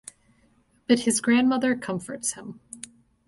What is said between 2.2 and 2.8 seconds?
him.